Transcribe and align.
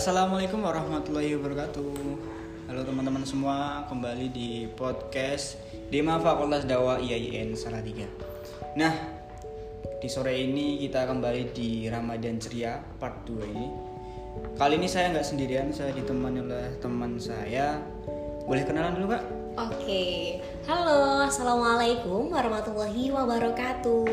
Assalamualaikum 0.00 0.64
warahmatullahi 0.64 1.36
wabarakatuh. 1.36 1.92
Halo 2.72 2.80
teman-teman 2.88 3.20
semua, 3.20 3.84
kembali 3.84 4.32
di 4.32 4.64
podcast 4.72 5.60
Dema 5.92 6.16
Fakultas 6.16 6.64
Dakwah 6.64 6.96
IAIN 6.96 7.52
Salatiga. 7.52 8.08
Nah, 8.80 8.96
di 10.00 10.08
sore 10.08 10.40
ini 10.40 10.80
kita 10.80 11.04
kembali 11.04 11.52
di 11.52 11.84
Ramadan 11.92 12.40
Ceria 12.40 12.80
part 12.80 13.28
2 13.28 13.44
ini. 13.52 13.68
Kali 14.56 14.80
ini 14.80 14.88
saya 14.88 15.12
nggak 15.12 15.26
sendirian, 15.36 15.68
saya 15.68 15.92
ditemani 15.92 16.48
oleh 16.48 16.80
teman 16.80 17.20
saya. 17.20 17.76
Boleh 18.50 18.66
kenalan 18.66 18.98
dulu, 18.98 19.14
Kak? 19.14 19.22
Oke, 19.62 20.42
halo, 20.66 21.22
assalamualaikum 21.22 22.34
warahmatullahi 22.34 23.14
wabarakatuh. 23.14 24.10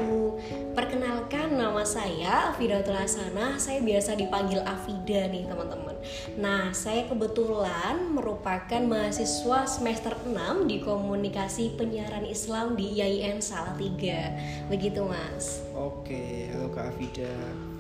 Perkenalkan 0.77 1.57
nama 1.57 1.81
saya 1.81 2.53
Afidatul 2.53 2.93
Hasanah. 2.93 3.57
Saya 3.57 3.81
biasa 3.81 4.13
dipanggil 4.13 4.61
Afida 4.61 5.25
nih 5.25 5.49
teman-teman. 5.49 5.97
Nah, 6.37 6.69
saya 6.69 7.09
kebetulan 7.09 8.13
merupakan 8.13 8.77
mahasiswa 8.85 9.65
semester 9.65 10.13
6 10.29 10.69
di 10.69 10.85
Komunikasi 10.85 11.73
Penyiaran 11.73 12.29
Islam 12.29 12.77
di 12.77 12.93
IAIN 12.93 13.41
Salatiga. 13.41 14.37
Begitu 14.69 15.01
mas. 15.01 15.65
Oke, 15.73 16.53
halo 16.53 16.69
Kak 16.69 16.93
Afida. 16.93 17.33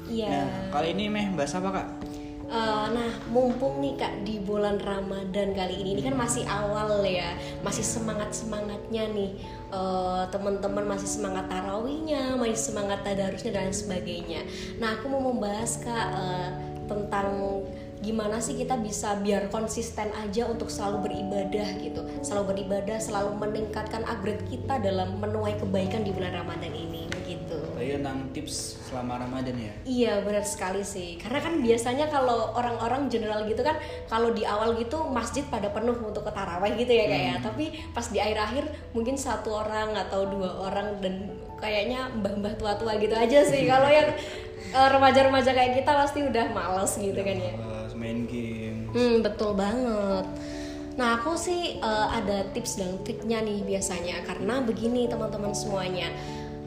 Iya. 0.09 0.49
Nah, 0.49 0.73
kali 0.73 0.97
ini 0.97 1.05
meh 1.05 1.37
bahas 1.37 1.53
apa, 1.53 1.69
Kak? 1.69 2.16
Uh, 2.47 2.87
nah, 2.95 3.11
mumpung 3.27 3.83
nih 3.83 3.99
kak 3.99 4.23
di 4.23 4.39
bulan 4.39 4.79
Ramadan 4.79 5.51
kali 5.51 5.83
ini, 5.83 5.99
ini 5.99 6.01
kan 6.07 6.15
masih 6.15 6.47
awal 6.47 7.03
ya, 7.03 7.35
masih 7.59 7.83
semangat 7.83 8.31
semangatnya 8.31 9.03
nih, 9.11 9.35
uh, 9.75 10.23
teman-teman 10.31 10.87
masih 10.87 11.11
semangat 11.11 11.51
tarawihnya, 11.51 12.39
masih 12.39 12.55
semangat 12.55 13.03
tadarusnya 13.03 13.51
dan 13.51 13.75
sebagainya. 13.75 14.47
Nah, 14.79 14.95
aku 14.95 15.11
mau 15.11 15.19
membahas 15.27 15.83
kak 15.83 16.07
uh, 16.15 16.49
tentang 16.87 17.67
gimana 18.01 18.37
sih 18.37 18.55
kita 18.55 18.77
bisa 18.77 19.17
biar 19.19 19.49
konsisten 19.49 20.13
aja 20.13 20.45
untuk 20.45 20.69
selalu 20.69 21.09
beribadah 21.09 21.67
gitu, 21.81 22.01
selalu 22.21 22.53
beribadah, 22.53 22.97
selalu 23.01 23.35
meningkatkan 23.41 24.05
upgrade 24.05 24.45
kita 24.47 24.77
dalam 24.79 25.17
menuai 25.17 25.57
kebaikan 25.57 26.05
di 26.05 26.13
bulan 26.13 26.37
Ramadan 26.37 26.73
ini 26.73 27.07
begitu. 27.27 27.59
Tadi 27.75 27.89
tentang 27.99 28.17
tips 28.31 28.55
selama 28.87 29.19
Ramadan 29.19 29.55
ya? 29.59 29.73
Iya 29.83 30.13
benar 30.23 30.47
sekali 30.47 30.81
sih. 30.85 31.19
Karena 31.19 31.43
kan 31.43 31.59
biasanya 31.59 32.05
kalau 32.07 32.55
orang-orang 32.55 33.11
general 33.11 33.43
gitu 33.43 33.59
kan 33.65 33.75
kalau 34.07 34.31
di 34.31 34.47
awal 34.47 34.79
gitu 34.79 35.03
masjid 35.11 35.43
pada 35.43 35.67
penuh 35.73 35.99
untuk 35.99 36.23
ke 36.23 36.31
taraweh 36.31 36.71
gitu 36.79 36.91
ya 36.95 37.05
kayak. 37.11 37.35
Hmm. 37.41 37.45
Tapi 37.51 37.65
pas 37.91 38.07
di 38.07 38.23
akhir-akhir 38.23 38.95
mungkin 38.95 39.19
satu 39.19 39.51
orang 39.51 39.91
atau 39.97 40.23
dua 40.29 40.71
orang 40.71 41.03
dan 41.03 41.27
kayaknya 41.59 42.07
mbah-mbah 42.15 42.55
tua-tua 42.55 42.95
gitu 43.01 43.13
aja 43.17 43.43
sih. 43.43 43.67
kalau 43.71 43.91
yang 43.91 44.07
uh, 44.71 44.87
remaja-remaja 44.87 45.51
kayak 45.51 45.83
kita 45.83 45.91
pasti 45.91 46.23
udah 46.23 46.45
males 46.55 46.95
gitu 46.95 47.19
kan 47.19 47.35
ya. 47.35 47.53
Main 47.97 48.29
game. 48.29 48.93
Hmm, 48.93 49.25
betul 49.25 49.57
banget. 49.57 50.25
Nah, 50.97 51.21
aku 51.21 51.37
sih 51.37 51.77
uh, 51.81 52.09
ada 52.13 52.45
tips 52.53 52.81
dan 52.81 53.01
triknya 53.05 53.41
nih 53.41 53.61
biasanya 53.65 54.21
karena 54.25 54.61
begini 54.65 55.05
teman-teman 55.05 55.53
semuanya 55.53 56.09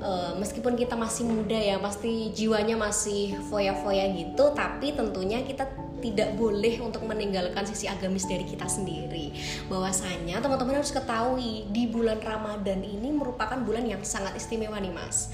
uh, 0.02 0.32
meskipun 0.40 0.74
kita 0.74 0.96
masih 0.96 1.28
muda 1.28 1.56
ya 1.56 1.76
pasti 1.78 2.32
jiwanya 2.34 2.74
masih 2.74 3.36
foya-foya 3.48 4.10
gitu 4.16 4.50
tapi 4.56 4.96
tentunya 4.96 5.44
kita 5.44 5.68
tidak 6.00 6.32
boleh 6.34 6.80
untuk 6.80 7.04
meninggalkan 7.04 7.68
sisi 7.68 7.84
agamis 7.84 8.24
dari 8.24 8.48
kita 8.48 8.64
sendiri 8.64 9.36
bahwasanya 9.68 10.40
teman-teman 10.40 10.80
harus 10.80 10.96
ketahui 10.96 11.68
di 11.68 11.84
bulan 11.86 12.18
Ramadan 12.24 12.80
ini 12.80 13.12
merupakan 13.12 13.60
bulan 13.60 13.84
yang 13.84 14.00
sangat 14.00 14.32
istimewa 14.40 14.80
nih 14.80 14.90
mas 14.90 15.28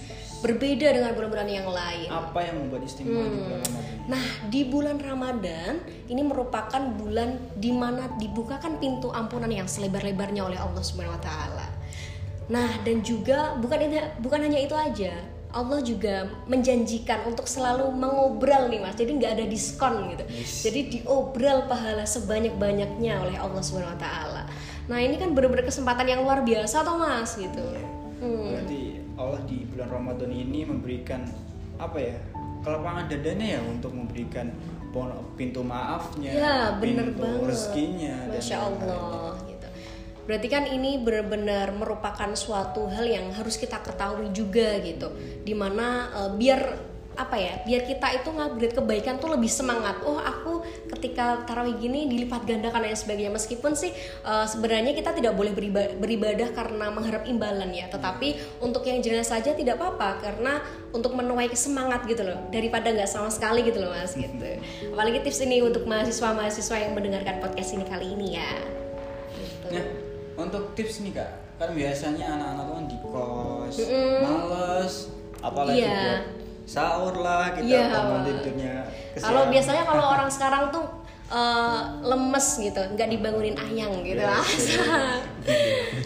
berbeda 0.47 0.89
dengan 0.95 1.11
bulan-bulan 1.19 1.49
yang 1.51 1.67
lain 1.67 2.09
apa 2.09 2.39
yang 2.47 2.55
membuat 2.63 2.87
istimewa 2.87 3.27
hmm. 3.27 3.35
di 3.35 3.39
bulan 3.43 3.59
hmm. 3.59 3.67
Ramadan 3.67 3.95
nah 4.07 4.27
di 4.47 4.61
bulan 4.63 4.97
Ramadan 5.03 5.73
ini 6.07 6.23
merupakan 6.23 6.83
bulan 6.95 7.31
di 7.59 7.71
mana 7.75 8.07
dibukakan 8.23 8.79
pintu 8.79 9.11
ampunan 9.11 9.51
yang 9.51 9.67
selebar-lebarnya 9.67 10.47
oleh 10.47 10.59
Allah 10.63 10.83
Subhanahu 10.83 11.19
Wa 11.19 11.25
Taala 11.27 11.67
Nah, 12.47 12.71
dan 12.87 13.03
juga 13.03 13.59
bukan 13.59 13.91
bukan 14.23 14.41
hanya 14.47 14.63
itu 14.63 14.71
aja. 14.71 15.19
Allah 15.57 15.81
juga 15.81 16.29
menjanjikan 16.45 17.25
untuk 17.25 17.49
selalu 17.49 17.89
mengobrol 17.89 18.69
nih 18.69 18.77
mas 18.77 18.93
jadi 18.93 19.17
nggak 19.17 19.33
ada 19.41 19.45
diskon 19.49 20.13
gitu 20.13 20.25
yes. 20.29 20.69
jadi 20.69 20.81
diobral 20.93 21.65
pahala 21.65 22.05
sebanyak-banyaknya 22.05 23.25
oleh 23.25 23.41
Allah 23.41 23.63
Subhanahu 23.65 23.97
Wa 23.97 24.01
Taala 24.05 24.43
nah 24.85 25.01
ini 25.01 25.17
kan 25.17 25.33
benar-benar 25.33 25.65
kesempatan 25.65 26.13
yang 26.13 26.21
luar 26.29 26.45
biasa 26.45 26.85
toh 26.85 27.01
mas 27.01 27.41
gitu 27.41 27.63
iya. 27.73 27.89
Hmm. 28.21 28.47
berarti 28.53 28.81
Allah 29.17 29.41
di 29.49 29.59
bulan 29.69 29.89
Ramadan 29.89 30.31
ini 30.33 30.61
memberikan 30.65 31.23
apa 31.77 31.99
ya 32.01 32.17
kelapangan 32.65 33.05
dadanya 33.09 33.47
ya 33.59 33.61
untuk 33.63 33.93
memberikan 33.95 34.51
pintu 35.37 35.61
maafnya 35.61 36.33
ya, 36.33 36.81
pintu 36.81 37.21
banget. 37.21 37.53
rezekinya 37.53 38.17
Masya 38.33 38.57
Allah 38.65 39.37
Berarti 40.27 40.51
kan 40.51 40.67
ini 40.67 40.99
benar-benar 40.99 41.71
merupakan 41.71 42.27
suatu 42.35 42.91
hal 42.91 43.07
yang 43.07 43.31
harus 43.31 43.55
kita 43.55 43.79
ketahui 43.79 44.35
juga 44.35 44.75
gitu. 44.83 45.15
Di 45.47 45.55
mana 45.55 46.11
uh, 46.11 46.31
biar 46.35 46.75
apa 47.17 47.37
ya 47.41 47.55
biar 47.65 47.89
kita 47.89 48.13
itu 48.21 48.29
ngupgrade 48.29 48.77
kebaikan 48.77 49.17
tuh 49.17 49.33
lebih 49.33 49.49
semangat. 49.49 50.05
Oh 50.05 50.21
aku 50.21 50.61
ketika 50.93 51.43
tarawih 51.49 51.81
gini 51.81 52.07
dilipat 52.13 52.45
gandakan 52.45 52.85
dan 52.85 52.93
sebagainya. 52.93 53.33
Meskipun 53.33 53.73
sih 53.73 53.91
uh, 54.23 54.45
sebenarnya 54.45 54.93
kita 54.93 55.17
tidak 55.17 55.33
boleh 55.33 55.57
beribadah, 55.57 55.97
beribadah 55.97 56.49
karena 56.53 56.93
mengharap 56.93 57.25
imbalan 57.25 57.73
ya. 57.73 57.89
Tetapi 57.89 58.61
untuk 58.61 58.85
yang 58.85 59.01
jelas 59.01 59.33
saja 59.33 59.57
tidak 59.57 59.81
apa-apa 59.81 60.21
karena 60.21 60.61
untuk 60.93 61.17
menuai 61.17 61.49
semangat 61.57 62.05
gitu 62.05 62.21
loh. 62.21 62.53
Daripada 62.53 62.93
nggak 62.93 63.09
sama 63.09 63.33
sekali 63.33 63.65
gitu 63.65 63.81
loh 63.81 63.97
mas 63.97 64.13
gitu. 64.13 64.61
Apalagi 64.93 65.25
tips 65.25 65.41
ini 65.49 65.65
untuk 65.65 65.89
mahasiswa-mahasiswa 65.89 66.77
yang 66.77 66.93
mendengarkan 66.93 67.41
podcast 67.41 67.73
ini 67.73 67.85
kali 67.89 68.13
ini 68.13 68.29
ya. 68.37 68.53
Gitu. 69.37 69.67
ya 69.73 69.85
untuk 70.37 70.77
tips 70.77 71.01
nih 71.01 71.17
kak. 71.17 71.33
Kan 71.57 71.73
biasanya 71.73 72.37
anak-anak 72.37 72.65
tuh 72.69 72.75
kan 72.77 72.85
di 72.85 72.97
kos 73.01 73.77
mm 73.81 73.89
-hmm. 73.89 74.17
males 74.21 74.95
apalagi 75.41 75.81
yeah. 75.85 75.97
buat 75.97 76.46
sahur 76.67 77.15
lah 77.23 77.55
kita 77.55 77.65
yeah. 77.65 77.89
bangun 77.95 78.21
tidurnya 78.27 78.75
kalau 79.23 79.47
biasanya 79.49 79.83
kalau 79.87 80.05
orang 80.11 80.29
sekarang 80.29 80.75
tuh 80.75 80.85
uh, 81.31 82.03
lemes 82.03 82.47
gitu 82.59 82.83
nggak 82.95 83.09
dibangunin 83.11 83.57
ayang 83.59 84.03
gitu 84.03 84.19
yeah, 84.19 84.43
yeah. 84.75 85.15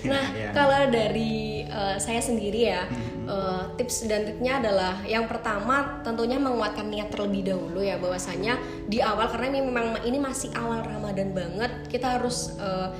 nah 0.04 0.24
yeah. 0.36 0.52
kalau 0.52 0.92
dari 0.92 1.64
uh, 1.68 1.96
saya 1.96 2.20
sendiri 2.20 2.72
ya 2.72 2.84
uh, 3.24 3.72
tips 3.80 4.04
dan 4.04 4.28
triknya 4.28 4.60
adalah 4.60 5.00
yang 5.08 5.24
pertama 5.24 6.04
tentunya 6.04 6.36
menguatkan 6.36 6.88
niat 6.92 7.08
terlebih 7.08 7.56
dahulu 7.56 7.80
ya 7.80 7.96
bahwasanya 7.96 8.60
di 8.84 9.00
awal 9.00 9.32
karena 9.32 9.56
ini 9.56 9.60
memang 9.64 9.86
ini 10.04 10.18
masih 10.20 10.52
awal 10.56 10.84
Ramadan 10.84 11.32
banget 11.32 11.72
kita 11.88 12.20
harus 12.20 12.52
uh, 12.60 12.92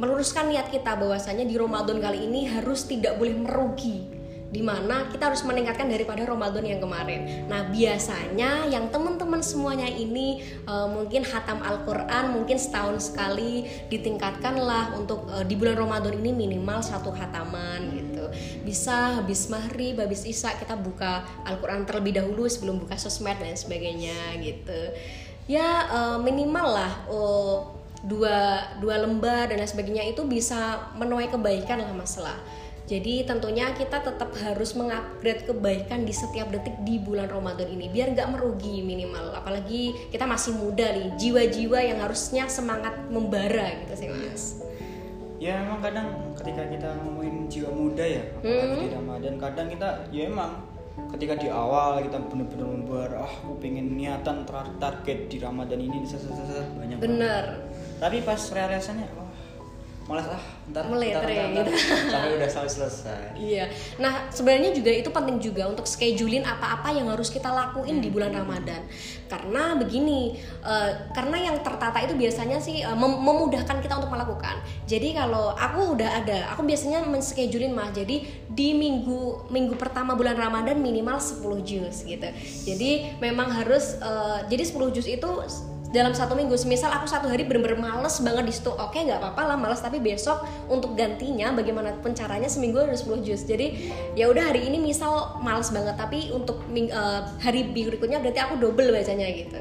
meluruskan 0.00 0.50
niat 0.50 0.68
kita 0.72 0.98
bahwasanya 0.98 1.48
di 1.48 1.56
Ramadan 1.56 2.00
kali 2.02 2.26
ini 2.26 2.48
harus 2.48 2.84
tidak 2.88 3.16
boleh 3.20 3.36
merugi 3.38 4.21
di 4.52 4.60
mana 4.60 5.08
kita 5.08 5.32
harus 5.32 5.40
meningkatkan 5.48 5.88
daripada 5.88 6.28
Ramadan 6.28 6.60
yang 6.68 6.78
kemarin. 6.84 7.48
Nah 7.48 7.72
biasanya 7.72 8.68
yang 8.68 8.92
teman-teman 8.92 9.40
semuanya 9.40 9.88
ini 9.88 10.44
uh, 10.68 10.84
mungkin 10.92 11.24
hatam 11.24 11.64
Al-Quran 11.64 12.36
mungkin 12.36 12.60
setahun 12.60 13.08
sekali 13.10 13.64
ditingkatkanlah 13.88 14.92
untuk 15.00 15.24
uh, 15.32 15.40
di 15.40 15.56
bulan 15.56 15.80
Ramadan 15.80 16.20
ini 16.20 16.36
minimal 16.36 16.84
satu 16.84 17.08
hataman 17.16 17.96
gitu. 17.96 18.28
Bisa 18.60 19.24
habis 19.24 19.48
maghrib, 19.48 19.96
habis 19.96 20.28
isya 20.28 20.52
kita 20.60 20.76
buka 20.76 21.24
Al-Quran 21.48 21.88
terlebih 21.88 22.20
dahulu 22.20 22.44
sebelum 22.44 22.76
buka 22.84 23.00
sosmed 23.00 23.40
dan 23.40 23.56
sebagainya 23.56 24.36
gitu. 24.44 24.80
Ya 25.48 25.88
uh, 25.88 26.18
minimal 26.20 26.66
lah. 26.76 26.92
Uh, 27.08 27.80
dua 28.02 28.66
dua 28.82 28.98
lembar 28.98 29.46
dan 29.46 29.62
lain 29.62 29.70
sebagainya 29.70 30.02
itu 30.10 30.26
bisa 30.26 30.90
menuai 30.98 31.30
kebaikan 31.30 31.78
lah 31.78 31.94
masalah. 31.94 32.34
Jadi 32.90 33.22
tentunya 33.22 33.70
kita 33.72 34.02
tetap 34.02 34.34
harus 34.42 34.74
mengupgrade 34.74 35.46
kebaikan 35.46 36.02
di 36.02 36.10
setiap 36.10 36.50
detik 36.50 36.74
di 36.82 36.98
bulan 36.98 37.30
Ramadan 37.30 37.70
ini 37.70 37.86
biar 37.88 38.12
nggak 38.12 38.28
merugi 38.34 38.82
minimal. 38.82 39.38
Apalagi 39.38 39.94
kita 40.10 40.26
masih 40.26 40.58
muda 40.58 40.90
nih, 40.90 41.14
jiwa-jiwa 41.14 41.78
yang 41.78 41.98
harusnya 42.02 42.50
semangat 42.50 42.98
membara 43.06 43.70
gitu 43.86 43.94
sih 43.94 44.08
mas. 44.10 44.58
Ya 45.42 45.58
emang 45.58 45.82
kadang 45.82 46.34
ketika 46.38 46.62
kita 46.70 46.88
ngomongin 47.02 47.50
jiwa 47.50 47.70
muda 47.74 48.04
ya, 48.06 48.22
apalagi 48.38 48.78
hmm. 48.78 48.82
di 48.82 48.88
Ramadan 48.94 49.34
kadang 49.42 49.66
kita 49.74 49.88
ya 50.14 50.22
emang 50.30 50.52
ketika 51.16 51.34
di 51.40 51.48
awal 51.48 52.04
kita 52.04 52.20
benar-benar 52.28 52.68
membara, 52.68 53.16
ah 53.24 53.32
aku 53.42 53.56
pengen 53.58 53.96
niatan 53.96 54.44
target 54.76 55.32
di 55.32 55.36
Ramadan 55.40 55.80
ini 55.80 56.04
banyak 56.04 56.96
bener 57.00 57.64
tapi 57.96 58.20
pas 58.20 58.38
realisasinya 58.52 59.21
malas 60.10 60.26
ah 60.34 60.42
ntar 60.70 60.84
mulai 60.90 61.14
ntar, 61.14 61.26
ntar, 61.26 61.46
ntar, 61.62 61.66
sampai 62.10 62.30
udah 62.38 62.50
selesai 62.50 62.74
selesai. 62.74 63.22
Iya. 63.38 63.64
Nah 64.02 64.30
sebenarnya 64.34 64.74
juga 64.74 64.90
itu 64.90 65.10
penting 65.14 65.38
juga 65.38 65.70
untuk 65.70 65.86
schedulein 65.86 66.42
apa-apa 66.42 66.90
yang 66.90 67.06
harus 67.10 67.30
kita 67.30 67.50
lakuin 67.50 67.98
hmm. 67.98 68.04
di 68.04 68.08
bulan 68.10 68.34
Ramadan. 68.34 68.82
Karena 69.30 69.78
begini 69.78 70.36
uh, 70.62 71.10
karena 71.14 71.50
yang 71.50 71.56
tertata 71.62 72.02
itu 72.02 72.18
biasanya 72.18 72.58
sih 72.58 72.82
uh, 72.82 72.98
mem 72.98 73.14
memudahkan 73.22 73.78
kita 73.78 73.94
untuk 74.02 74.10
melakukan. 74.10 74.58
Jadi 74.90 75.14
kalau 75.14 75.54
aku 75.54 75.94
udah 75.94 76.10
ada 76.22 76.50
aku 76.50 76.66
biasanya 76.66 77.06
menschedulein 77.06 77.70
mah 77.70 77.94
jadi 77.94 78.26
di 78.50 78.68
minggu 78.74 79.48
minggu 79.54 79.78
pertama 79.78 80.18
bulan 80.18 80.34
Ramadan 80.34 80.82
minimal 80.82 81.22
10 81.22 81.42
juz 81.62 82.02
gitu. 82.02 82.28
Jadi 82.66 83.18
memang 83.22 83.54
harus 83.54 83.98
uh, 84.02 84.44
jadi 84.50 84.66
10 84.66 84.94
juz 84.94 85.06
itu 85.06 85.30
dalam 85.92 86.16
satu 86.16 86.32
minggu. 86.32 86.56
Semisal 86.56 86.90
aku 86.90 87.04
satu 87.04 87.28
hari 87.28 87.44
bener-bener 87.44 87.76
males 87.78 88.18
banget 88.24 88.44
di 88.48 88.54
situ. 88.56 88.72
Oke 88.72 89.04
nggak 89.04 89.20
apa-apa 89.20 89.54
lah 89.54 89.56
males. 89.60 89.78
Tapi 89.84 90.00
besok 90.00 90.42
untuk 90.66 90.96
gantinya 90.96 91.52
bagaimanapun 91.52 92.16
caranya 92.16 92.48
seminggu 92.48 92.80
harus 92.80 93.04
10 93.04 93.22
jus 93.22 93.44
jadi 93.44 93.76
ya 94.16 94.32
udah 94.32 94.50
hari 94.50 94.66
ini 94.66 94.80
misal 94.80 95.38
males 95.44 95.68
banget. 95.70 95.94
Tapi 96.00 96.32
untuk 96.32 96.64
uh, 96.66 97.20
hari 97.38 97.68
berikutnya 97.70 98.18
berarti 98.18 98.40
aku 98.40 98.58
double 98.58 98.90
bacanya 98.90 99.28
gitu. 99.30 99.60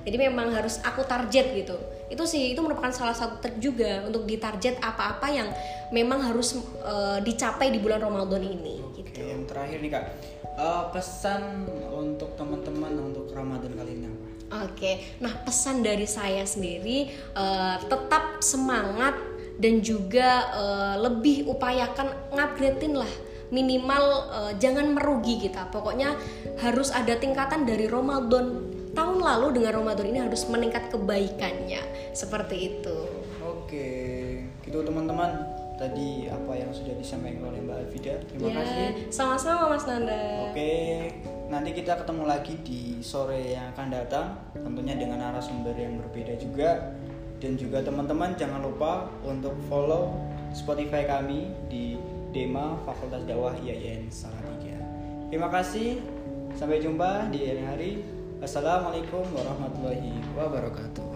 Jadi 0.00 0.16
memang 0.16 0.52
harus 0.52 0.80
aku 0.84 1.04
target 1.04 1.52
gitu. 1.56 1.76
Itu 2.10 2.24
sih 2.24 2.52
itu 2.52 2.60
merupakan 2.60 2.90
salah 2.90 3.14
satu 3.14 3.38
trik 3.38 3.60
juga 3.60 4.02
untuk 4.02 4.24
ditarget 4.24 4.80
apa-apa 4.80 5.28
yang 5.30 5.48
memang 5.92 6.24
harus 6.24 6.56
uh, 6.82 7.20
dicapai 7.20 7.70
di 7.70 7.78
bulan 7.78 8.00
Ramadan 8.00 8.40
ini 8.40 8.80
gitu. 8.96 9.08
Oke, 9.12 9.24
yang 9.24 9.44
terakhir 9.44 9.78
nih 9.80 9.90
kak. 9.92 10.04
Uh, 10.60 10.92
pesan 10.92 11.64
untuk 11.88 12.36
teman-teman 12.36 12.92
untuk 13.00 13.32
Ramadan 13.32 13.72
kali 13.76 13.96
ini? 13.96 14.19
Oke, 14.50 15.18
nah 15.22 15.30
pesan 15.46 15.86
dari 15.86 16.10
saya 16.10 16.42
sendiri 16.42 17.06
uh, 17.38 17.78
tetap 17.86 18.42
semangat 18.42 19.14
dan 19.62 19.78
juga 19.78 20.50
uh, 20.50 20.96
lebih 20.98 21.46
upayakan 21.46 22.10
ngupgradein 22.34 22.98
lah 22.98 23.12
minimal 23.54 24.30
uh, 24.30 24.52
jangan 24.58 24.90
merugi 24.94 25.46
kita. 25.46 25.70
Pokoknya 25.70 26.18
harus 26.62 26.90
ada 26.90 27.14
tingkatan 27.18 27.66
dari 27.66 27.86
Ramadan 27.86 28.74
tahun 28.90 29.22
lalu 29.22 29.62
dengan 29.62 29.82
Ramadan 29.82 30.06
ini 30.10 30.18
harus 30.22 30.46
meningkat 30.50 30.90
kebaikannya 30.90 31.82
seperti 32.14 32.74
itu. 32.74 32.98
Oke, 33.42 33.90
gitu 34.66 34.82
teman-teman. 34.82 35.58
Tadi 35.80 36.28
apa 36.28 36.52
yang 36.60 36.68
sudah 36.76 36.92
disampaikan 36.92 37.48
oleh 37.48 37.64
Mbak 37.64 37.76
Alvida. 37.86 38.14
Terima 38.28 38.52
ya, 38.52 38.54
kasih. 38.60 38.86
Sama-sama 39.08 39.72
Mas 39.72 39.88
Nanda. 39.88 40.52
Oke, 40.52 41.08
nanti 41.50 41.74
kita 41.74 41.98
ketemu 41.98 42.24
lagi 42.30 42.54
di 42.62 43.02
sore 43.02 43.58
yang 43.58 43.74
akan 43.74 43.90
datang 43.90 44.38
tentunya 44.54 44.94
dengan 44.94 45.18
narasumber 45.18 45.74
yang 45.74 45.98
berbeda 45.98 46.38
juga 46.38 46.94
dan 47.42 47.58
juga 47.58 47.82
teman-teman 47.82 48.38
jangan 48.38 48.62
lupa 48.62 49.10
untuk 49.26 49.58
follow 49.66 50.14
Spotify 50.54 51.10
kami 51.10 51.50
di 51.66 51.98
Dema 52.30 52.78
Fakultas 52.86 53.26
Dakwah 53.26 53.58
IAIN 53.58 54.06
Salatiga. 54.14 54.78
Terima 55.26 55.50
kasih. 55.50 55.98
Sampai 56.54 56.78
jumpa 56.78 57.30
di 57.34 57.42
hari 57.42 57.62
hari. 57.66 57.92
Assalamualaikum 58.38 59.26
warahmatullahi 59.34 60.22
wabarakatuh. 60.38 61.09